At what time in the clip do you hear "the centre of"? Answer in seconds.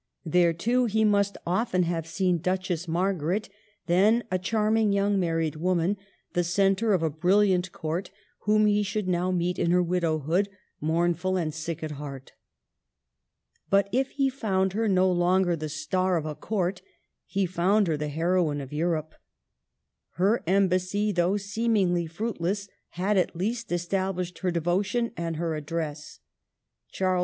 6.33-7.03